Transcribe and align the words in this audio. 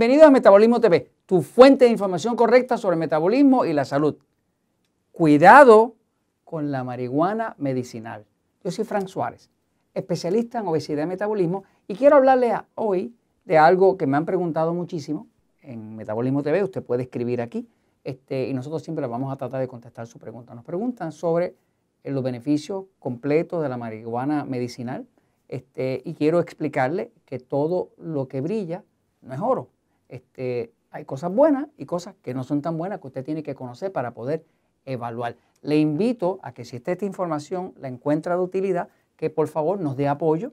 Bienvenido 0.00 0.26
a 0.26 0.30
Metabolismo 0.30 0.80
TV, 0.80 1.10
tu 1.26 1.42
fuente 1.42 1.84
de 1.84 1.90
información 1.90 2.34
correcta 2.34 2.78
sobre 2.78 2.96
metabolismo 2.96 3.66
y 3.66 3.74
la 3.74 3.84
salud. 3.84 4.16
Cuidado 5.12 5.94
con 6.42 6.72
la 6.72 6.84
marihuana 6.84 7.54
medicinal. 7.58 8.24
Yo 8.64 8.70
soy 8.70 8.86
Frank 8.86 9.08
Suárez, 9.08 9.50
especialista 9.92 10.60
en 10.60 10.68
obesidad 10.68 11.02
y 11.02 11.06
metabolismo, 11.06 11.64
y 11.86 11.96
quiero 11.96 12.16
hablarle 12.16 12.54
hoy 12.76 13.14
de 13.44 13.58
algo 13.58 13.98
que 13.98 14.06
me 14.06 14.16
han 14.16 14.24
preguntado 14.24 14.72
muchísimo 14.72 15.26
en 15.60 15.96
Metabolismo 15.96 16.42
TV. 16.42 16.64
Usted 16.64 16.82
puede 16.82 17.02
escribir 17.02 17.42
aquí 17.42 17.68
este, 18.02 18.48
y 18.48 18.54
nosotros 18.54 18.82
siempre 18.82 19.06
vamos 19.06 19.30
a 19.30 19.36
tratar 19.36 19.60
de 19.60 19.68
contestar 19.68 20.06
su 20.06 20.18
pregunta. 20.18 20.54
Nos 20.54 20.64
preguntan 20.64 21.12
sobre 21.12 21.56
los 22.04 22.24
beneficios 22.24 22.86
completos 22.98 23.62
de 23.62 23.68
la 23.68 23.76
marihuana 23.76 24.46
medicinal 24.46 25.06
este, 25.48 26.00
y 26.06 26.14
quiero 26.14 26.40
explicarle 26.40 27.12
que 27.26 27.38
todo 27.38 27.90
lo 27.98 28.28
que 28.28 28.40
brilla 28.40 28.82
no 29.20 29.34
es 29.34 29.40
oro. 29.40 29.68
Este, 30.10 30.72
hay 30.90 31.04
cosas 31.04 31.32
buenas 31.32 31.68
y 31.78 31.86
cosas 31.86 32.14
que 32.22 32.34
no 32.34 32.44
son 32.44 32.62
tan 32.62 32.76
buenas 32.76 33.00
que 33.00 33.06
usted 33.06 33.24
tiene 33.24 33.42
que 33.42 33.54
conocer 33.54 33.92
para 33.92 34.12
poder 34.12 34.44
evaluar. 34.84 35.36
Le 35.62 35.78
invito 35.78 36.40
a 36.42 36.52
que 36.52 36.64
si 36.64 36.76
esta, 36.76 37.04
información 37.04 37.74
la 37.78 37.88
encuentra 37.88 38.36
de 38.36 38.42
utilidad, 38.42 38.88
que 39.16 39.30
por 39.30 39.48
favor 39.48 39.80
nos 39.80 39.96
dé 39.96 40.08
apoyo, 40.08 40.52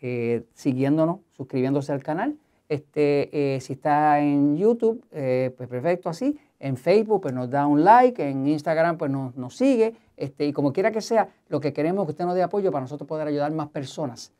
eh, 0.00 0.44
siguiéndonos, 0.54 1.20
suscribiéndose 1.32 1.92
al 1.92 2.02
canal. 2.02 2.36
Este, 2.68 3.56
eh, 3.56 3.60
si 3.60 3.72
está 3.72 4.20
en 4.20 4.56
YouTube, 4.56 5.04
eh, 5.10 5.52
pues 5.56 5.68
perfecto 5.68 6.08
así. 6.08 6.38
En 6.60 6.76
Facebook, 6.76 7.22
pues 7.22 7.34
nos 7.34 7.50
da 7.50 7.66
un 7.66 7.84
like. 7.84 8.26
En 8.26 8.46
Instagram, 8.46 8.96
pues 8.96 9.10
nos, 9.10 9.34
nos 9.36 9.56
sigue. 9.56 9.94
Este, 10.16 10.46
y 10.46 10.52
como 10.52 10.72
quiera 10.72 10.92
que 10.92 11.00
sea, 11.00 11.28
lo 11.48 11.60
que 11.60 11.72
queremos 11.72 12.02
es 12.02 12.06
que 12.06 12.10
usted 12.12 12.24
nos 12.26 12.34
dé 12.34 12.42
apoyo 12.42 12.70
para 12.70 12.82
nosotros 12.82 13.08
poder 13.08 13.26
ayudar 13.26 13.50
más 13.52 13.68
personas 13.68 14.32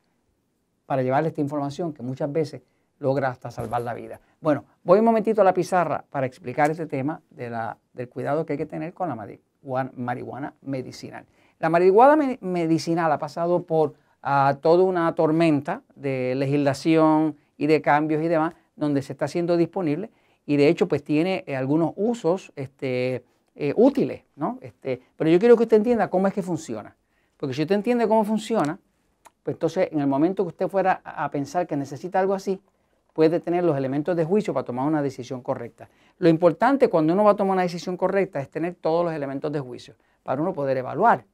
para 0.86 1.02
llevarle 1.02 1.30
esta 1.30 1.40
información 1.40 1.92
que 1.92 2.02
muchas 2.02 2.30
veces 2.30 2.62
logra 3.04 3.28
hasta 3.28 3.50
salvar 3.50 3.82
la 3.82 3.92
vida. 3.92 4.18
Bueno, 4.40 4.64
voy 4.82 4.98
un 4.98 5.04
momentito 5.04 5.42
a 5.42 5.44
la 5.44 5.52
pizarra 5.52 6.06
para 6.08 6.26
explicar 6.26 6.70
este 6.70 6.86
tema 6.86 7.20
de 7.28 7.50
la, 7.50 7.76
del 7.92 8.08
cuidado 8.08 8.46
que 8.46 8.54
hay 8.54 8.56
que 8.56 8.64
tener 8.64 8.94
con 8.94 9.10
la 9.10 9.28
marihuana, 9.94 10.54
medicinal. 10.62 11.26
La 11.58 11.68
marihuana 11.68 12.38
medicinal 12.40 13.12
ha 13.12 13.18
pasado 13.18 13.64
por 13.64 13.92
ah, 14.22 14.56
toda 14.62 14.84
una 14.84 15.14
tormenta 15.14 15.82
de 15.94 16.34
legislación 16.34 17.36
y 17.58 17.66
de 17.66 17.82
cambios 17.82 18.22
y 18.22 18.28
demás, 18.28 18.54
donde 18.74 19.02
se 19.02 19.12
está 19.12 19.26
haciendo 19.26 19.58
disponible 19.58 20.10
y 20.46 20.56
de 20.56 20.68
hecho 20.68 20.88
pues 20.88 21.04
tiene 21.04 21.44
eh, 21.46 21.56
algunos 21.56 21.92
usos 21.96 22.52
este, 22.56 23.22
eh, 23.54 23.74
útiles, 23.76 24.22
¿no? 24.34 24.58
Este, 24.62 25.02
pero 25.16 25.28
yo 25.28 25.38
quiero 25.38 25.58
que 25.58 25.64
usted 25.64 25.76
entienda 25.76 26.08
cómo 26.08 26.26
es 26.26 26.32
que 26.32 26.42
funciona. 26.42 26.96
Porque 27.36 27.54
si 27.54 27.60
usted 27.60 27.74
entiende 27.74 28.08
cómo 28.08 28.24
funciona, 28.24 28.78
pues 29.42 29.56
entonces 29.56 29.90
en 29.92 30.00
el 30.00 30.06
momento 30.06 30.42
que 30.44 30.48
usted 30.48 30.68
fuera 30.68 31.02
a 31.04 31.30
pensar 31.30 31.66
que 31.66 31.76
necesita 31.76 32.18
algo 32.18 32.32
así, 32.32 32.62
puede 33.14 33.40
tener 33.40 33.64
los 33.64 33.78
elementos 33.78 34.14
de 34.16 34.24
juicio 34.24 34.52
para 34.52 34.64
tomar 34.64 34.86
una 34.86 35.00
decisión 35.00 35.40
correcta. 35.40 35.88
Lo 36.18 36.28
importante 36.28 36.88
cuando 36.88 37.14
uno 37.14 37.24
va 37.24 37.30
a 37.30 37.36
tomar 37.36 37.54
una 37.54 37.62
decisión 37.62 37.96
correcta 37.96 38.40
es 38.40 38.50
tener 38.50 38.74
todos 38.74 39.04
los 39.06 39.14
elementos 39.14 39.50
de 39.50 39.60
juicio 39.60 39.94
para 40.22 40.42
uno 40.42 40.52
poder 40.52 40.76
evaluar 40.76 41.24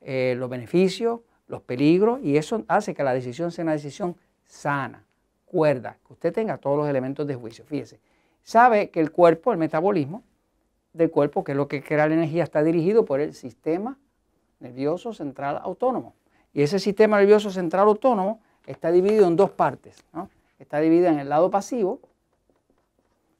eh, 0.00 0.34
los 0.36 0.48
beneficios, 0.48 1.20
los 1.46 1.60
peligros 1.60 2.20
y 2.22 2.38
eso 2.38 2.64
hace 2.66 2.94
que 2.94 3.04
la 3.04 3.12
decisión 3.12 3.52
sea 3.52 3.62
una 3.64 3.72
decisión 3.72 4.16
sana, 4.46 5.04
cuerda, 5.44 5.98
que 6.06 6.14
usted 6.14 6.32
tenga 6.32 6.56
todos 6.56 6.78
los 6.78 6.88
elementos 6.88 7.26
de 7.26 7.34
juicio. 7.34 7.64
Fíjese, 7.66 8.00
sabe 8.42 8.88
que 8.88 9.00
el 9.00 9.12
cuerpo, 9.12 9.52
el 9.52 9.58
metabolismo 9.58 10.22
del 10.94 11.10
cuerpo, 11.10 11.44
que 11.44 11.52
es 11.52 11.58
lo 11.58 11.68
que 11.68 11.82
crea 11.82 12.08
la 12.08 12.14
energía, 12.14 12.44
está 12.44 12.62
dirigido 12.62 13.04
por 13.04 13.20
el 13.20 13.34
sistema 13.34 13.98
nervioso 14.58 15.12
central 15.12 15.60
autónomo. 15.62 16.14
Y 16.54 16.62
ese 16.62 16.78
sistema 16.78 17.18
nervioso 17.18 17.50
central 17.50 17.88
autónomo 17.88 18.40
está 18.66 18.90
dividido 18.90 19.26
en 19.26 19.36
dos 19.36 19.50
partes. 19.50 20.02
¿no? 20.14 20.30
Está 20.58 20.80
dividida 20.80 21.10
en 21.10 21.18
el 21.18 21.28
lado 21.28 21.50
pasivo, 21.50 22.00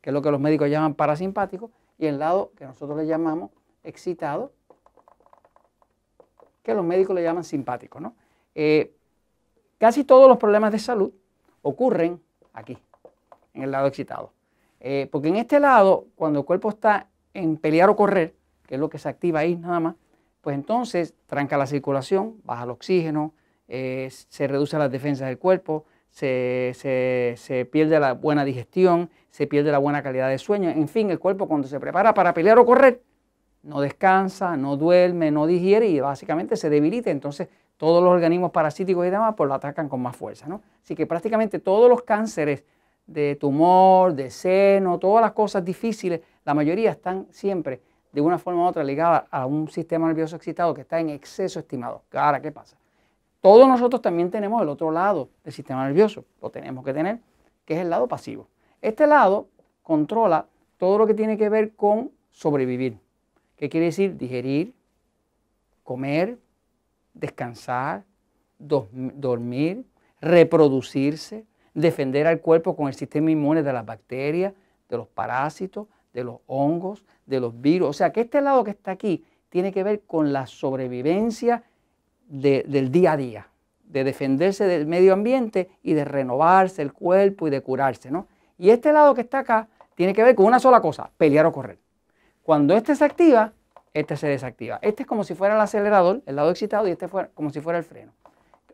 que 0.00 0.10
es 0.10 0.14
lo 0.14 0.22
que 0.22 0.30
los 0.30 0.40
médicos 0.40 0.70
llaman 0.70 0.94
parasimpático, 0.94 1.70
y 1.98 2.06
el 2.06 2.18
lado 2.18 2.52
que 2.56 2.66
nosotros 2.66 2.98
le 2.98 3.06
llamamos 3.06 3.50
excitado, 3.82 4.52
que 6.62 6.74
los 6.74 6.84
médicos 6.84 7.14
le 7.14 7.22
llaman 7.22 7.44
simpático. 7.44 8.00
¿no? 8.00 8.14
Eh, 8.54 8.92
casi 9.78 10.04
todos 10.04 10.28
los 10.28 10.38
problemas 10.38 10.72
de 10.72 10.78
salud 10.78 11.12
ocurren 11.62 12.20
aquí, 12.52 12.78
en 13.54 13.62
el 13.62 13.70
lado 13.70 13.86
excitado. 13.86 14.32
Eh, 14.80 15.08
porque 15.10 15.28
en 15.28 15.36
este 15.36 15.58
lado, 15.58 16.06
cuando 16.16 16.40
el 16.40 16.44
cuerpo 16.44 16.68
está 16.68 17.08
en 17.34 17.56
pelear 17.56 17.88
o 17.88 17.96
correr, 17.96 18.34
que 18.66 18.74
es 18.74 18.80
lo 18.80 18.88
que 18.88 18.98
se 18.98 19.08
activa 19.08 19.40
ahí 19.40 19.56
nada 19.56 19.80
más, 19.80 19.94
pues 20.40 20.54
entonces 20.54 21.14
tranca 21.26 21.56
la 21.56 21.66
circulación, 21.66 22.40
baja 22.44 22.64
el 22.64 22.70
oxígeno, 22.70 23.32
eh, 23.68 24.08
se 24.10 24.46
reduce 24.46 24.78
las 24.78 24.90
defensas 24.90 25.28
del 25.28 25.38
cuerpo, 25.38 25.84
se, 26.10 27.68
pierde 27.70 28.00
la 28.00 28.14
buena 28.14 28.44
digestión, 28.44 29.10
se 29.30 29.46
pierde 29.46 29.70
la 29.70 29.78
buena 29.78 30.02
calidad 30.02 30.28
de 30.28 30.38
sueño. 30.38 30.70
En 30.70 30.88
fin, 30.88 31.10
el 31.10 31.18
cuerpo 31.18 31.46
cuando 31.46 31.68
se 31.68 31.78
prepara 31.78 32.14
para 32.14 32.32
pelear 32.32 32.58
o 32.58 32.64
correr, 32.64 33.02
no 33.62 33.80
descansa, 33.80 34.56
no 34.56 34.76
duerme, 34.76 35.30
no 35.30 35.46
digiere 35.46 35.88
y 35.88 36.00
básicamente 36.00 36.56
se 36.56 36.70
debilita. 36.70 37.10
Entonces 37.10 37.48
todos 37.76 38.02
los 38.02 38.12
organismos 38.12 38.50
parasíticos 38.50 39.06
y 39.06 39.10
demás 39.10 39.34
pues 39.36 39.48
lo 39.48 39.54
atacan 39.54 39.88
con 39.88 40.00
más 40.00 40.16
fuerza. 40.16 40.46
¿no? 40.46 40.62
Así 40.82 40.94
que 40.94 41.06
prácticamente 41.06 41.58
todos 41.58 41.90
los 41.90 42.02
cánceres 42.02 42.64
de 43.06 43.36
tumor, 43.36 44.14
de 44.14 44.30
seno, 44.30 44.98
todas 44.98 45.22
las 45.22 45.32
cosas 45.32 45.64
difíciles, 45.64 46.20
la 46.44 46.54
mayoría 46.54 46.90
están 46.90 47.26
siempre 47.30 47.80
de 48.12 48.20
una 48.20 48.38
forma 48.38 48.64
u 48.64 48.66
otra 48.66 48.82
ligadas 48.82 49.24
a 49.30 49.44
un 49.44 49.68
sistema 49.68 50.06
nervioso 50.06 50.36
excitado 50.36 50.72
que 50.72 50.80
está 50.80 50.98
en 50.98 51.10
exceso 51.10 51.58
estimado. 51.58 52.02
Ahora, 52.12 52.40
¿qué 52.40 52.50
pasa? 52.50 52.76
Todos 53.40 53.68
nosotros 53.68 54.02
también 54.02 54.30
tenemos 54.30 54.62
el 54.62 54.68
otro 54.68 54.90
lado 54.90 55.28
del 55.44 55.52
sistema 55.52 55.86
nervioso, 55.86 56.24
lo 56.42 56.50
tenemos 56.50 56.84
que 56.84 56.92
tener, 56.92 57.20
que 57.64 57.74
es 57.74 57.80
el 57.80 57.90
lado 57.90 58.08
pasivo. 58.08 58.48
Este 58.82 59.06
lado 59.06 59.48
controla 59.82 60.46
todo 60.78 60.98
lo 60.98 61.06
que 61.06 61.14
tiene 61.14 61.36
que 61.38 61.48
ver 61.48 61.74
con 61.74 62.10
sobrevivir. 62.30 62.98
¿Qué 63.56 63.68
quiere 63.68 63.86
decir? 63.86 64.16
Digerir, 64.16 64.74
comer, 65.82 66.38
descansar, 67.14 68.04
dormir, 68.58 69.84
reproducirse, 70.20 71.46
defender 71.74 72.26
al 72.26 72.40
cuerpo 72.40 72.76
con 72.76 72.88
el 72.88 72.94
sistema 72.94 73.30
inmune 73.30 73.62
de 73.62 73.72
las 73.72 73.86
bacterias, 73.86 74.54
de 74.88 74.96
los 74.96 75.08
parásitos, 75.08 75.86
de 76.12 76.24
los 76.24 76.38
hongos, 76.46 77.04
de 77.26 77.40
los 77.40 77.60
virus. 77.60 77.88
O 77.88 77.92
sea 77.92 78.12
que 78.12 78.22
este 78.22 78.40
lado 78.40 78.64
que 78.64 78.70
está 78.70 78.92
aquí 78.92 79.24
tiene 79.48 79.72
que 79.72 79.82
ver 79.82 80.02
con 80.02 80.32
la 80.32 80.46
sobrevivencia 80.46 81.62
del 82.26 82.90
día 82.90 83.12
a 83.12 83.16
día, 83.16 83.48
de 83.84 84.04
defenderse 84.04 84.64
del 84.64 84.86
medio 84.86 85.12
ambiente 85.12 85.70
y 85.82 85.94
de 85.94 86.04
renovarse 86.04 86.82
el 86.82 86.92
cuerpo 86.92 87.46
y 87.46 87.50
de 87.50 87.60
curarse. 87.60 88.10
¿no? 88.10 88.26
Y 88.58 88.70
este 88.70 88.92
lado 88.92 89.14
que 89.14 89.22
está 89.22 89.40
acá 89.40 89.68
tiene 89.94 90.12
que 90.12 90.22
ver 90.22 90.34
con 90.34 90.46
una 90.46 90.58
sola 90.58 90.80
cosa, 90.80 91.10
pelear 91.16 91.46
o 91.46 91.52
correr. 91.52 91.78
Cuando 92.42 92.76
este 92.76 92.94
se 92.94 93.04
activa, 93.04 93.52
este 93.92 94.16
se 94.16 94.28
desactiva. 94.28 94.78
Este 94.82 95.02
es 95.02 95.08
como 95.08 95.24
si 95.24 95.34
fuera 95.34 95.54
el 95.54 95.60
acelerador, 95.60 96.22
el 96.26 96.36
lado 96.36 96.50
excitado, 96.50 96.86
y 96.86 96.90
este 96.90 97.08
fuera 97.08 97.30
como 97.34 97.50
si 97.50 97.60
fuera 97.60 97.78
el 97.78 97.84
freno. 97.84 98.12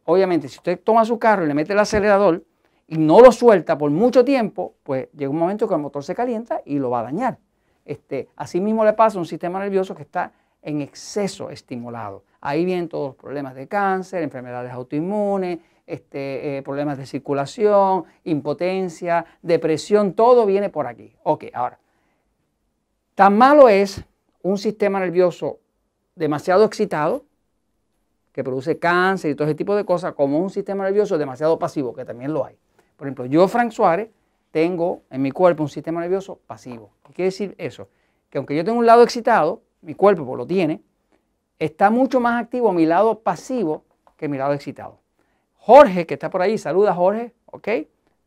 Obviamente, 0.05 0.49
si 0.49 0.59
usted 0.59 0.81
toma 0.83 1.05
su 1.05 1.19
carro 1.19 1.45
y 1.45 1.49
le 1.49 1.55
mete 1.55 1.73
el 1.73 1.79
acelerador 1.79 2.45
y 2.89 2.99
no 2.99 3.21
lo 3.21 3.31
suelta 3.31 3.79
por 3.79 3.91
mucho 3.91 4.25
tiempo, 4.25 4.75
pues 4.83 5.09
llega 5.13 5.31
un 5.31 5.39
momento 5.39 5.69
que 5.69 5.75
el 5.75 5.81
motor 5.81 6.03
se 6.03 6.15
calienta 6.15 6.61
y 6.65 6.79
lo 6.79 6.91
va 6.91 7.01
a 7.01 7.05
dañar. 7.05 7.39
Este, 7.85 8.29
así 8.37 8.61
mismo 8.61 8.85
le 8.85 8.93
pasa 8.93 9.17
a 9.17 9.21
un 9.21 9.27
sistema 9.27 9.61
nervioso 9.61 9.95
que 9.95 10.03
está 10.03 10.33
en 10.61 10.81
exceso 10.81 11.51
estimulado. 11.51 12.25
Ahí 12.43 12.65
vienen 12.65 12.89
todos 12.89 13.11
los 13.11 13.17
problemas 13.17 13.55
de 13.55 13.69
cáncer, 13.69 14.23
enfermedades 14.23 14.73
autoinmunes, 14.73 15.61
este, 15.87 16.59
eh, 16.59 16.63
problemas 16.63 16.99
de 16.99 17.07
circulación, 17.07 18.05
impotencia, 18.25 19.25
depresión, 19.43 20.15
todo 20.15 20.45
viene 20.45 20.69
por 20.69 20.89
aquí. 20.89 21.15
Ok, 21.23 21.45
ahora, 21.55 21.79
tan 23.15 23.39
malo 23.39 23.69
es 23.69 24.05
un 24.43 24.59
sistema 24.59 24.99
nervioso 24.99 25.61
demasiado 26.17 26.65
excitado, 26.65 27.25
que 28.33 28.43
produce 28.43 28.79
cáncer 28.79 29.31
y 29.31 29.35
todo 29.37 29.47
ese 29.47 29.55
tipo 29.55 29.77
de 29.77 29.85
cosas, 29.85 30.15
como 30.15 30.39
un 30.39 30.51
sistema 30.51 30.83
nervioso 30.85 31.19
demasiado 31.19 31.61
pasivo, 31.61 31.95
que 31.95 32.05
también 32.05 32.33
lo 32.33 32.45
hay. 32.45 32.57
Por 32.97 33.07
ejemplo, 33.07 33.27
yo, 33.27 33.47
Frank 33.47 33.71
Suárez, 33.71 34.11
tengo 34.51 35.03
en 35.11 35.23
mi 35.23 35.31
cuerpo 35.31 35.63
un 35.63 35.69
sistema 35.69 36.01
nervioso 36.01 36.41
pasivo. 36.47 36.91
¿Qué 37.07 37.13
quiere 37.13 37.27
decir 37.27 37.55
eso? 37.59 37.89
Que 38.31 38.39
aunque 38.39 38.57
yo 38.57 38.65
tengo 38.65 38.79
un 38.79 38.87
lado 38.87 39.05
excitado, 39.05 39.63
mi 39.83 39.95
cuerpo 39.95 40.25
pues 40.25 40.39
lo 40.39 40.47
tiene, 40.47 40.83
está 41.65 41.91
mucho 41.91 42.19
más 42.19 42.43
activo 42.43 42.73
mi 42.73 42.87
lado 42.87 43.21
pasivo 43.21 43.85
que 44.17 44.29
mi 44.29 44.37
lado 44.37 44.53
excitado. 44.53 44.99
Jorge, 45.59 46.07
que 46.07 46.15
está 46.15 46.29
por 46.29 46.43
ahí, 46.43 46.59
saluda 46.59 46.93
Jorge, 46.93 47.33
¿ok? 47.47 47.69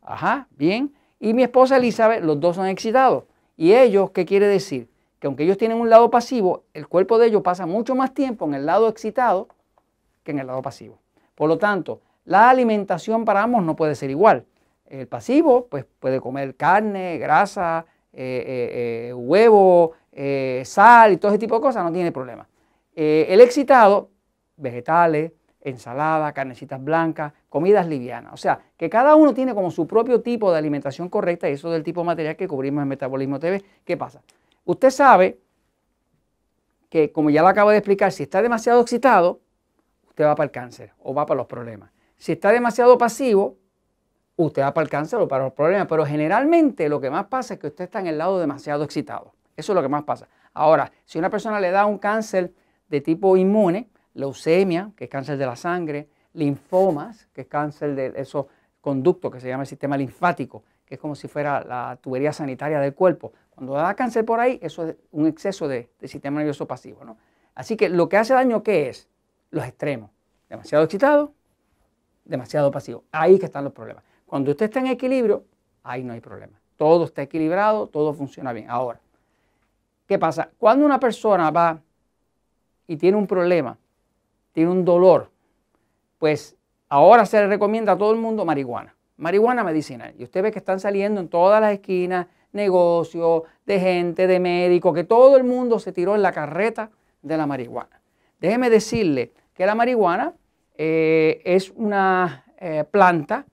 Ajá, 0.02 0.48
bien. 0.52 0.94
Y 1.20 1.34
mi 1.34 1.44
esposa 1.44 1.78
Elizabeth, 1.78 2.24
los 2.24 2.40
dos 2.40 2.56
son 2.56 2.68
excitados. 2.68 3.26
¿Y 3.58 3.74
ellos 3.74 4.12
qué 4.12 4.26
quiere 4.26 4.48
decir? 4.48 4.90
Que 5.20 5.28
aunque 5.28 5.44
ellos 5.44 5.58
tienen 5.58 5.78
un 5.78 5.90
lado 5.90 6.10
pasivo, 6.10 6.64
el 6.74 6.88
cuerpo 6.88 7.18
de 7.18 7.28
ellos 7.28 7.42
pasa 7.42 7.66
mucho 7.66 7.94
más 7.94 8.14
tiempo 8.14 8.46
en 8.46 8.54
el 8.54 8.66
lado 8.66 8.88
excitado 8.88 9.50
que 10.24 10.32
en 10.32 10.40
el 10.40 10.48
lado 10.48 10.62
pasivo. 10.62 11.00
Por 11.36 11.50
lo 11.50 11.58
tanto, 11.58 12.00
la 12.24 12.50
alimentación 12.50 13.26
para 13.26 13.44
ambos 13.44 13.64
no 13.64 13.76
puede 13.76 13.96
ser 13.96 14.10
igual. 14.10 14.46
El 14.86 15.08
pasivo, 15.08 15.68
pues 15.68 15.86
puede 16.00 16.22
comer 16.22 16.56
carne, 16.56 17.18
grasa, 17.18 17.86
eh, 18.14 18.44
eh, 18.48 19.10
eh, 19.10 19.14
huevo, 19.14 19.92
sal 20.64 21.12
y 21.12 21.18
todo 21.18 21.32
ese 21.32 21.40
tipo 21.40 21.56
de 21.56 21.62
cosas, 21.62 21.84
no 21.84 21.92
tiene 21.92 22.14
problema. 22.14 22.48
El 22.96 23.42
excitado, 23.42 24.10
vegetales, 24.58 25.34
ensalada, 25.62 26.32
carnecitas 26.32 26.82
blancas, 26.82 27.34
comidas 27.50 27.88
livianas. 27.88 28.34
O 28.34 28.38
sea, 28.38 28.60
que 28.78 28.90
cada 28.90 29.16
uno 29.16 29.34
tiene 29.34 29.54
como 29.54 29.72
su 29.72 29.88
propio 29.88 30.22
tipo 30.22 30.52
de 30.52 30.60
alimentación 30.60 31.10
correcta 31.10 31.50
y 31.50 31.54
eso 31.54 31.72
del 31.72 31.84
tipo 31.84 32.04
material 32.04 32.36
que 32.36 32.48
cubrimos 32.48 32.84
en 32.84 32.88
Metabolismo 32.88 33.40
TV. 33.40 33.64
¿Qué 33.84 33.98
pasa? 33.98 34.22
Usted 34.64 34.92
sabe 34.92 35.40
que, 36.90 37.12
como 37.12 37.32
ya 37.32 37.42
lo 37.42 37.48
acabo 37.48 37.72
de 37.72 37.78
explicar, 37.78 38.12
si 38.12 38.24
está 38.24 38.42
demasiado 38.42 38.82
excitado, 38.82 39.42
usted 40.08 40.24
va 40.24 40.36
para 40.36 40.46
el 40.46 40.52
cáncer 40.52 40.94
o 41.00 41.14
va 41.14 41.26
para 41.26 41.40
los 41.40 41.48
problemas. 41.48 41.92
Si 42.16 42.32
está 42.32 42.52
demasiado 42.52 42.98
pasivo, 42.98 43.58
usted 44.36 44.62
va 44.62 44.74
para 44.74 44.84
el 44.84 44.90
cáncer 44.90 45.20
o 45.20 45.28
para 45.28 45.46
los 45.46 45.54
problemas. 45.54 45.88
Pero 45.88 46.06
generalmente 46.06 46.88
lo 46.90 47.02
que 47.02 47.10
más 47.10 47.26
pasa 47.26 47.56
es 47.56 47.60
que 47.60 47.68
usted 47.68 47.86
está 47.86 48.00
en 48.00 48.08
el 48.08 48.20
lado 48.20 48.40
demasiado 48.40 48.84
excitado. 48.84 49.34
Eso 49.58 49.72
es 49.72 49.76
lo 49.76 49.82
que 49.82 49.90
más 49.90 50.04
pasa. 50.04 50.28
Ahora, 50.54 50.92
si 51.06 51.18
una 51.18 51.30
persona 51.30 51.60
le 51.60 51.72
da 51.72 51.86
un 51.86 51.98
cáncer 51.98 52.54
de 52.88 53.02
tipo 53.02 53.38
inmune, 53.38 53.90
leucemia, 54.14 54.92
que 54.96 55.06
es 55.06 55.10
cáncer 55.10 55.38
de 55.38 55.46
la 55.46 55.56
sangre, 55.56 56.08
linfomas, 56.34 57.28
que 57.34 57.42
es 57.42 57.48
cáncer 57.48 57.96
de 57.96 58.14
esos 58.16 58.46
conductos 58.82 59.32
que 59.32 59.40
se 59.40 59.48
llama 59.48 59.64
el 59.64 59.68
sistema 59.68 59.98
linfático, 59.98 60.64
que 60.86 60.96
es 60.96 61.02
como 61.02 61.16
si 61.16 61.28
fuera 61.28 61.64
la 61.64 61.98
tubería 62.02 62.32
sanitaria 62.32 62.80
del 62.80 62.94
cuerpo. 62.94 63.34
Cuando 63.50 63.74
da 63.74 63.96
cáncer 63.96 64.26
por 64.26 64.40
ahí, 64.40 64.60
eso 64.62 64.88
es 64.88 64.96
un 65.12 65.28
exceso 65.28 65.68
de, 65.68 65.90
sistema 66.04 66.40
nervioso 66.40 66.68
pasivo. 66.68 67.04
¿no? 67.04 67.18
Así 67.56 67.76
que 67.76 67.90
lo 67.90 68.08
que 68.08 68.18
hace 68.18 68.34
daño, 68.34 68.62
¿qué 68.62 68.90
es? 68.90 69.08
Los 69.50 69.66
extremos. 69.66 70.12
Demasiado 70.50 70.84
excitado, 70.84 71.34
demasiado 72.24 72.70
pasivo. 72.70 73.04
Ahí 73.12 73.40
que 73.40 73.46
están 73.46 73.64
los 73.64 73.74
problemas. 73.74 74.04
Cuando 74.26 74.52
usted 74.52 74.66
está 74.66 74.80
en 74.80 74.88
equilibrio, 74.88 75.46
ahí 75.84 76.04
no 76.04 76.14
hay 76.14 76.20
problema. 76.20 76.60
Todo 76.78 77.06
está 77.06 77.22
equilibrado, 77.22 77.88
todo 77.88 78.14
funciona 78.14 78.54
bien. 78.54 78.70
Ahora, 78.70 79.00
¿qué 80.08 80.20
pasa? 80.20 80.50
Cuando 80.58 80.86
una 80.86 81.00
persona 81.00 81.50
va 81.50 81.82
y 82.88 82.98
tiene 82.98 83.18
un 83.18 83.28
problema, 83.28 83.78
tiene 84.52 84.72
un 84.72 84.86
dolor, 84.86 85.32
pues 86.20 86.56
ahora 86.90 87.26
se 87.26 87.40
le 87.40 87.48
recomienda 87.48 87.94
a 87.94 87.98
todo 87.98 88.12
el 88.12 88.20
mundo 88.20 88.46
marihuana, 88.46 88.96
marihuana 89.18 89.64
medicinal. 89.64 90.14
Y 90.18 90.24
usted 90.24 90.44
ve 90.44 90.52
que 90.52 90.60
están 90.60 90.80
saliendo 90.80 91.20
en 91.22 91.28
todas 91.28 91.62
las 91.62 91.74
esquinas 91.74 92.28
negocios, 92.52 93.44
de 93.66 93.80
gente, 93.80 94.28
de 94.28 94.40
médicos, 94.40 94.96
que 94.96 95.04
todo 95.04 95.38
el 95.38 95.44
mundo 95.44 95.78
se 95.78 95.92
tiró 95.92 96.16
en 96.16 96.22
la 96.22 96.32
carreta 96.32 96.90
de 97.22 97.38
la 97.38 97.46
marihuana. 97.46 98.02
Déjeme 98.40 98.70
decirle 98.70 99.34
que 99.54 99.66
la 99.66 99.76
marihuana 99.76 100.34
eh, 100.78 101.42
es 101.46 101.72
una 101.76 102.46
eh, 102.58 102.84
planta 102.90 103.46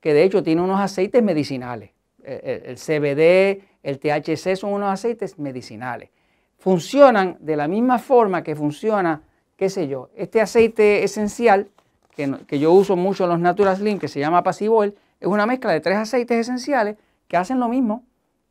que 0.00 0.14
de 0.14 0.24
hecho 0.24 0.42
tiene 0.42 0.62
unos 0.62 0.80
aceites 0.80 1.22
medicinales. 1.22 1.90
Eh, 2.22 2.62
el 2.66 2.76
CBD, 2.76 3.62
el 3.82 3.98
THC 3.98 4.56
son 4.56 4.72
unos 4.72 4.92
aceites 4.92 5.38
medicinales. 5.38 6.10
Funcionan 6.58 7.36
de 7.40 7.56
la 7.56 7.68
misma 7.68 7.98
forma 7.98 8.42
que 8.42 8.56
funciona 8.56 9.22
qué 9.56 9.70
sé 9.70 9.88
yo, 9.88 10.10
este 10.16 10.40
aceite 10.40 11.02
esencial 11.02 11.68
que, 12.14 12.58
yo 12.58 12.72
uso 12.72 12.96
mucho 12.96 13.24
en 13.24 13.30
los 13.30 13.40
Natural 13.40 13.76
Slim, 13.76 13.98
que 13.98 14.08
se 14.08 14.20
llama 14.20 14.42
Pasivoil, 14.42 14.94
es 15.20 15.26
una 15.26 15.44
mezcla 15.44 15.72
de 15.72 15.80
tres 15.80 15.96
aceites 15.96 16.38
esenciales 16.38 16.96
que 17.28 17.36
hacen 17.36 17.60
lo 17.60 17.68
mismo, 17.68 18.04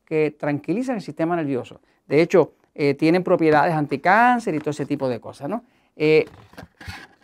que 0.06 0.36
tranquilizan 0.38 0.98
el 0.98 1.02
sistema 1.02 1.36
nervioso. 1.36 1.80
De 2.08 2.22
hecho, 2.22 2.54
eh, 2.76 2.94
tienen 2.94 3.24
propiedades 3.24 3.74
anticáncer 3.74 4.54
y 4.54 4.60
todo 4.60 4.70
ese 4.70 4.86
tipo 4.86 5.10
de 5.10 5.20
cosas. 5.20 5.50
¿no? 5.50 5.64
Eh, 5.96 6.26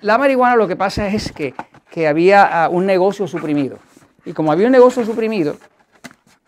la 0.01 0.17
marihuana 0.17 0.55
lo 0.55 0.67
que 0.67 0.75
pasa 0.75 1.07
es 1.07 1.31
que, 1.31 1.53
había 2.07 2.63
ah, 2.63 2.69
un 2.69 2.87
negocio 2.87 3.27
suprimido. 3.27 3.77
Y 4.25 4.33
como 4.33 4.51
había 4.51 4.65
un 4.65 4.71
negocio 4.71 5.05
suprimido 5.05 5.57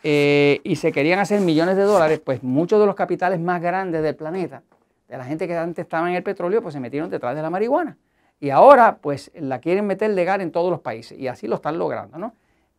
eh, 0.03 0.59
y 0.63 0.75
se 0.75 0.91
querían 0.91 1.19
hacer 1.19 1.41
millones 1.41 1.77
de 1.77 1.83
dólares, 1.83 2.19
pues 2.19 2.43
muchos 2.43 2.79
de 2.79 2.85
los 2.85 2.95
capitales 2.95 3.39
más 3.39 3.61
grandes 3.61 4.03
del 4.03 4.15
planeta 4.15 4.61
de 5.07 5.17
la 5.17 5.25
gente 5.25 5.47
que 5.47 5.55
antes 5.55 5.83
estaba 5.83 6.09
en 6.09 6.15
el 6.15 6.23
petróleo, 6.23 6.61
pues 6.61 6.73
se 6.73 6.79
metieron 6.79 7.09
detrás 7.09 7.35
de 7.35 7.41
la 7.41 7.49
marihuana. 7.49 7.97
Y 8.39 8.49
ahora, 8.49 8.97
pues 8.97 9.31
la 9.35 9.59
quieren 9.59 9.85
meter 9.85 10.09
legal 10.09 10.41
en 10.41 10.51
todos 10.51 10.71
los 10.71 10.79
países 10.79 11.17
y 11.19 11.27
así 11.27 11.47
lo 11.47 11.55
están 11.55 11.77
logrando, 11.77 12.17
¿no? 12.17 12.33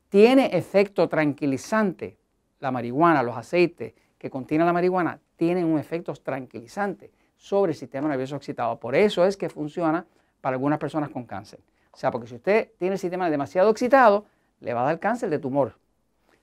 Tiene 0.09 0.57
efecto 0.57 1.09
tranquilizante 1.09 2.19
la 2.61 2.71
marihuana, 2.71 3.23
los 3.23 3.37
aceites 3.37 3.95
que 4.19 4.31
contienen 4.31 4.67
la 4.67 4.73
marihuana, 4.73 5.21
tienen 5.37 5.65
un 5.65 5.79
efecto 5.79 6.13
tranquilizante 6.15 7.13
sobre 7.37 7.73
el 7.73 7.79
sistema 7.79 8.09
nervioso 8.09 8.37
excitado. 8.37 8.79
Por 8.81 8.97
eso 8.97 9.25
es 9.25 9.37
que 9.37 9.49
funciona 9.49 10.07
para 10.41 10.55
algunas 10.55 10.79
personas 10.79 11.11
con 11.11 11.25
cáncer. 11.25 11.61
O 11.93 11.97
sea, 11.97 12.11
porque 12.11 12.27
si 12.27 12.35
usted 12.35 12.73
tiene 12.79 12.95
el 12.95 12.99
sistema 12.99 13.31
demasiado 13.31 13.71
excitado, 13.71 14.27
le 14.61 14.75
va 14.75 14.83
a 14.83 14.87
dar 14.87 14.99
cáncer 14.99 15.31
de 15.31 15.39
tumor. 15.39 15.79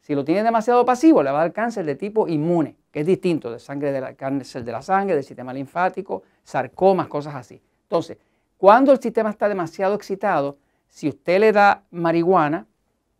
Si 0.01 0.15
lo 0.15 0.25
tiene 0.25 0.43
demasiado 0.43 0.83
pasivo, 0.83 1.21
le 1.21 1.31
va 1.31 1.39
a 1.39 1.41
dar 1.43 1.53
cáncer 1.53 1.85
de 1.85 1.95
tipo 1.95 2.27
inmune, 2.27 2.75
que 2.91 3.01
es 3.01 3.05
distinto 3.05 3.51
de 3.51 3.59
sangre 3.59 3.91
de 3.91 4.01
la, 4.01 4.13
cáncer 4.15 4.63
de 4.63 4.71
la 4.71 4.81
sangre, 4.81 5.15
del 5.15 5.23
sistema 5.23 5.53
linfático, 5.53 6.23
sarcomas, 6.43 7.07
cosas 7.07 7.35
así. 7.35 7.61
Entonces, 7.83 8.17
cuando 8.57 8.91
el 8.91 8.99
sistema 8.99 9.29
está 9.29 9.47
demasiado 9.47 9.93
excitado, 9.93 10.57
si 10.89 11.07
usted 11.07 11.39
le 11.39 11.51
da 11.51 11.83
marihuana, 11.91 12.65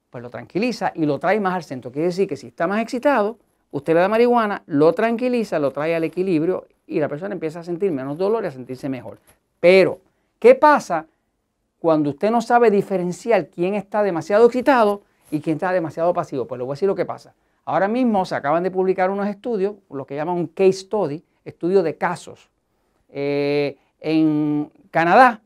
pues 0.10 0.24
lo 0.24 0.30
tranquiliza 0.30 0.92
y 0.95 1.06
lo 1.06 1.19
trae 1.19 1.39
más 1.39 1.54
al 1.54 1.63
centro. 1.63 1.92
Quiere 1.92 2.07
decir 2.07 2.28
que 2.28 2.36
si 2.36 2.48
está 2.48 2.68
más 2.68 2.81
excitado, 2.81 3.38
usted 3.69 3.94
le 3.94 4.01
da 4.01 4.10
marihuana, 4.10 4.63
lo 4.66 4.92
tranquiliza, 4.94 5.60
lo 5.60 5.72
trae 5.72 5.95
al 5.95 6.04
equilibrio 6.04 6.68
y 6.88 7.00
la 7.00 7.07
persona 7.07 7.33
empieza 7.33 7.60
a 7.60 7.63
sentir 7.63 7.92
menos 7.92 8.18
dolor 8.18 8.44
y 8.44 8.48
a 8.48 8.51
sentirse 8.51 8.89
mejor. 8.89 9.19
Pero, 9.60 10.01
¿qué 10.39 10.56
pasa 10.56 11.06
cuando 11.80 12.10
usted 12.10 12.31
no 12.31 12.42
sabe 12.42 12.69
diferenciar 12.72 13.48
quién 13.48 13.75
está 13.75 14.04
demasiado 14.04 14.45
excitado 14.48 15.04
y 15.31 15.39
quién 15.39 15.56
está 15.56 15.72
demasiado 15.72 16.13
pasivo. 16.13 16.45
Pues 16.45 16.60
le 16.60 16.63
voy 16.63 16.74
a 16.74 16.75
decir 16.75 16.88
lo 16.88 16.95
que 16.95 17.06
pasa. 17.06 17.33
Ahora 17.66 17.88
mismo 17.88 18.25
se 18.25 18.36
acaban 18.36 18.63
de 18.63 18.69
publicar 18.69 19.10
unos 19.10 19.28
estudios, 19.28 19.75
lo 19.89 20.06
que 20.06 20.16
llaman 20.16 20.36
un 20.36 20.48
case 20.48 20.74
study, 20.74 21.24
estudio 21.45 21.81
de 21.81 21.98
casos. 21.98 22.50
Eh, 23.10 23.78
en 24.00 24.72
Canadá 24.92 25.42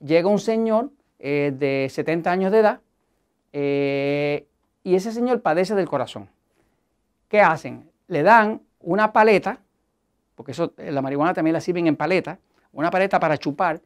llega 0.00 0.28
un 0.28 0.38
señor 0.38 0.90
eh, 1.18 1.52
de 1.56 1.88
70 1.90 2.30
años 2.30 2.52
de 2.52 2.58
edad 2.58 2.80
eh, 3.52 4.46
y 4.82 4.94
ese 4.94 5.12
señor 5.12 5.40
padece 5.40 5.74
del 5.74 5.88
corazón. 5.88 6.28
¿Qué 7.28 7.40
hacen? 7.40 7.90
Le 8.06 8.22
dan 8.22 8.62
una 8.80 9.12
paleta, 9.12 9.60
porque 10.34 10.52
eso, 10.52 10.72
la 10.76 11.02
marihuana 11.02 11.34
también 11.34 11.52
la 11.52 11.60
sirven 11.60 11.86
en 11.86 11.96
paleta, 11.96 12.38
una 12.72 12.90
paleta 12.90 13.20
para 13.20 13.36
chupar 13.36 13.80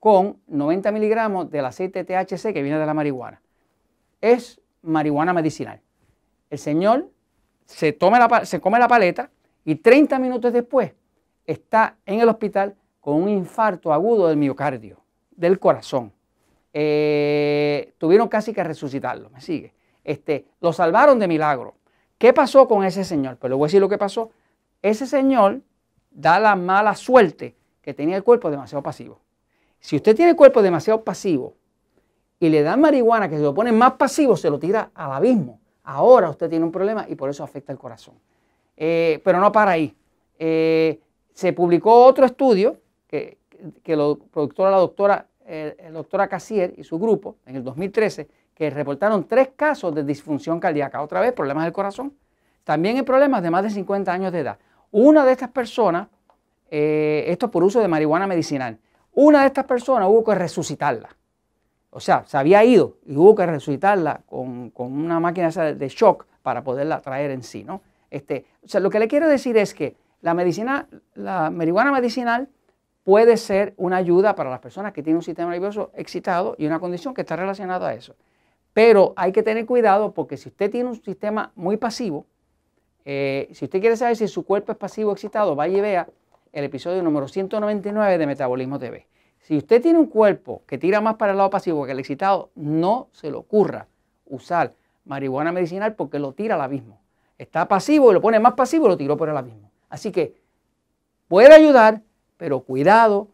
con 0.00 0.38
90 0.48 0.90
miligramos 0.92 1.50
del 1.50 1.64
aceite 1.64 2.04
THC 2.04 2.52
que 2.52 2.62
viene 2.62 2.78
de 2.78 2.86
la 2.86 2.94
marihuana. 2.94 3.40
Es 4.20 4.60
marihuana 4.88 5.32
medicinal. 5.32 5.80
El 6.50 6.58
señor 6.58 7.08
se, 7.66 7.96
la, 8.00 8.44
se 8.44 8.60
come 8.60 8.78
la 8.78 8.88
paleta 8.88 9.30
y 9.64 9.76
30 9.76 10.18
minutos 10.18 10.52
después 10.52 10.92
está 11.46 11.96
en 12.06 12.20
el 12.20 12.28
hospital 12.28 12.74
con 13.00 13.22
un 13.22 13.28
infarto 13.28 13.92
agudo 13.92 14.28
del 14.28 14.36
miocardio, 14.36 15.00
del 15.30 15.58
corazón. 15.58 16.12
Eh, 16.72 17.94
tuvieron 17.98 18.28
casi 18.28 18.52
que 18.52 18.62
resucitarlo, 18.62 19.30
me 19.30 19.40
sigue. 19.40 19.72
Este, 20.04 20.46
lo 20.60 20.72
salvaron 20.72 21.18
de 21.18 21.28
milagro. 21.28 21.74
¿Qué 22.18 22.32
pasó 22.32 22.66
con 22.66 22.84
ese 22.84 23.04
señor? 23.04 23.36
Pues 23.36 23.50
le 23.50 23.56
voy 23.56 23.66
a 23.66 23.68
decir 23.68 23.80
lo 23.80 23.88
que 23.88 23.98
pasó. 23.98 24.30
Ese 24.82 25.06
señor 25.06 25.60
da 26.10 26.40
la 26.40 26.56
mala 26.56 26.94
suerte 26.94 27.56
que 27.82 27.94
tenía 27.94 28.16
el 28.16 28.24
cuerpo 28.24 28.50
demasiado 28.50 28.82
pasivo. 28.82 29.20
Si 29.80 29.96
usted 29.96 30.16
tiene 30.16 30.30
el 30.32 30.36
cuerpo 30.36 30.62
demasiado 30.62 31.04
pasivo, 31.04 31.54
y 32.40 32.48
le 32.48 32.62
dan 32.62 32.80
marihuana 32.80 33.28
que 33.28 33.36
se 33.36 33.42
lo 33.42 33.54
pone 33.54 33.72
más 33.72 33.94
pasivo, 33.94 34.36
se 34.36 34.50
lo 34.50 34.58
tira 34.58 34.90
al 34.94 35.12
abismo. 35.12 35.60
Ahora 35.84 36.30
usted 36.30 36.48
tiene 36.48 36.64
un 36.64 36.72
problema 36.72 37.06
y 37.08 37.14
por 37.14 37.30
eso 37.30 37.42
afecta 37.42 37.72
el 37.72 37.78
corazón. 37.78 38.14
Eh, 38.76 39.20
pero 39.24 39.40
no 39.40 39.50
para 39.50 39.72
ahí. 39.72 39.94
Eh, 40.38 41.00
se 41.32 41.52
publicó 41.52 42.04
otro 42.04 42.26
estudio 42.26 42.76
que, 43.08 43.38
lo 43.86 44.18
productora 44.18 44.70
la 44.70 44.76
doctora, 44.76 45.26
eh, 45.44 45.76
la 45.82 45.90
doctora 45.90 46.28
Cassier 46.28 46.74
y 46.76 46.84
su 46.84 46.98
grupo 46.98 47.36
en 47.46 47.56
el 47.56 47.64
2013, 47.64 48.28
que 48.54 48.70
reportaron 48.70 49.26
tres 49.26 49.50
casos 49.56 49.94
de 49.94 50.04
disfunción 50.04 50.60
cardíaca. 50.60 51.02
Otra 51.02 51.20
vez, 51.20 51.32
problemas 51.32 51.64
del 51.64 51.72
corazón. 51.72 52.12
También 52.62 52.96
hay 52.96 53.02
problemas 53.02 53.42
de 53.42 53.50
más 53.50 53.64
de 53.64 53.70
50 53.70 54.12
años 54.12 54.32
de 54.32 54.40
edad. 54.40 54.58
Una 54.90 55.24
de 55.24 55.32
estas 55.32 55.50
personas, 55.50 56.08
esto 56.70 57.50
por 57.50 57.64
uso 57.64 57.80
de 57.80 57.88
marihuana 57.88 58.26
medicinal, 58.26 58.78
una 59.12 59.40
de 59.40 59.46
estas 59.46 59.64
personas 59.64 60.08
hubo 60.08 60.22
que 60.22 60.34
resucitarla. 60.34 61.08
O 61.90 62.00
sea, 62.00 62.24
se 62.26 62.36
había 62.36 62.64
ido 62.64 62.96
y 63.06 63.16
hubo 63.16 63.34
que 63.34 63.46
resucitarla 63.46 64.22
con, 64.26 64.72
una 64.76 65.20
máquina 65.20 65.50
de 65.50 65.88
shock 65.88 66.26
para 66.42 66.62
poderla 66.62 67.00
traer 67.00 67.30
en 67.30 67.42
sí, 67.42 67.64
¿no? 67.64 67.80
Este, 68.10 68.46
o 68.64 68.68
sea, 68.68 68.80
lo 68.80 68.90
que 68.90 68.98
le 68.98 69.08
quiero 69.08 69.28
decir 69.28 69.56
es 69.56 69.74
que 69.74 69.96
la 70.20 70.34
medicina, 70.34 70.88
la 71.14 71.50
marihuana 71.50 71.92
medicinal 71.92 72.48
puede 73.04 73.36
ser 73.36 73.74
una 73.76 73.96
ayuda 73.96 74.34
para 74.34 74.50
las 74.50 74.60
personas 74.60 74.92
que 74.92 75.02
tienen 75.02 75.16
un 75.16 75.22
sistema 75.22 75.50
nervioso 75.50 75.90
excitado 75.94 76.54
y 76.58 76.66
una 76.66 76.78
condición 76.78 77.14
que 77.14 77.22
está 77.22 77.36
relacionada 77.36 77.88
a 77.88 77.94
eso. 77.94 78.14
Pero 78.72 79.14
hay 79.16 79.32
que 79.32 79.42
tener 79.42 79.64
cuidado 79.66 80.12
porque 80.12 80.36
si 80.36 80.50
usted 80.50 80.70
tiene 80.70 80.90
un 80.90 81.02
sistema 81.02 81.52
muy 81.54 81.78
pasivo, 81.78 82.26
eh, 83.04 83.48
si 83.52 83.64
usted 83.64 83.80
quiere 83.80 83.96
saber 83.96 84.16
si 84.16 84.28
su 84.28 84.44
cuerpo 84.44 84.72
es 84.72 84.78
pasivo 84.78 85.10
o 85.10 85.14
excitado, 85.14 85.56
vaya 85.56 85.78
y 85.78 85.80
vea 85.80 86.08
el 86.52 86.64
episodio 86.64 87.02
número 87.02 87.28
199 87.28 88.18
de 88.18 88.26
Metabolismo 88.26 88.78
TV. 88.78 89.06
Si 89.48 89.56
usted 89.56 89.80
tiene 89.80 89.98
un 89.98 90.08
cuerpo 90.08 90.60
que 90.66 90.76
tira 90.76 91.00
más 91.00 91.14
para 91.14 91.32
el 91.32 91.38
lado 91.38 91.48
pasivo 91.48 91.86
que 91.86 91.92
el 91.92 91.98
excitado, 91.98 92.50
no 92.54 93.08
se 93.12 93.30
le 93.30 93.38
ocurra 93.38 93.86
usar 94.26 94.74
marihuana 95.06 95.52
medicinal 95.52 95.94
porque 95.94 96.18
lo 96.18 96.34
tira 96.34 96.56
al 96.56 96.60
abismo. 96.60 97.00
Está 97.38 97.66
pasivo 97.66 98.10
y 98.10 98.12
lo 98.12 98.20
pone 98.20 98.40
más 98.40 98.52
pasivo 98.52 98.84
y 98.84 98.88
lo 98.90 98.98
tiró 98.98 99.16
por 99.16 99.30
el 99.30 99.36
abismo. 99.38 99.70
Así 99.88 100.12
que 100.12 100.34
puede 101.28 101.54
ayudar, 101.54 102.02
pero 102.36 102.60
cuidado 102.60 103.28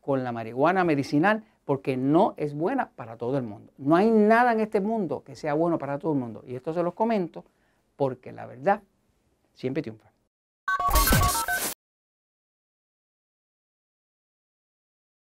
con 0.00 0.24
la 0.24 0.32
marihuana 0.32 0.82
medicinal 0.82 1.44
porque 1.64 1.96
no 1.96 2.34
es 2.36 2.52
buena 2.52 2.90
para 2.96 3.16
todo 3.16 3.38
el 3.38 3.44
mundo. 3.44 3.72
No 3.78 3.94
hay 3.94 4.10
nada 4.10 4.50
en 4.50 4.58
este 4.58 4.80
mundo 4.80 5.22
que 5.22 5.36
sea 5.36 5.54
bueno 5.54 5.78
para 5.78 6.00
todo 6.00 6.14
el 6.14 6.18
mundo. 6.18 6.42
Y 6.48 6.56
esto 6.56 6.74
se 6.74 6.82
los 6.82 6.94
comento 6.94 7.44
porque 7.94 8.32
la 8.32 8.44
verdad 8.44 8.82
siempre 9.54 9.82
triunfa. 9.82 10.09